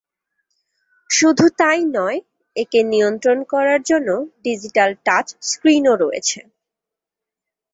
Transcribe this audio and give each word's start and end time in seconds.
শুধু 1.09 1.45
তাই 1.59 1.79
নয়, 1.95 2.19
একে 2.55 2.79
নিয়ন্ত্রণ 2.91 3.39
করার 3.51 3.81
জন্য 3.89 4.09
ডিজিটাল 4.45 4.91
টাচ 5.05 5.27
স্ক্রিনও 5.49 5.93
রয়েছে। 6.03 6.39